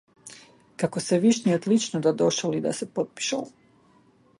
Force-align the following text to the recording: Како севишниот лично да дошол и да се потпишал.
Како 0.83 1.03
севишниот 1.09 1.69
лично 1.75 2.03
да 2.09 2.17
дошол 2.23 2.59
и 2.61 2.67
да 2.67 2.77
се 2.83 2.93
потпишал. 2.97 3.51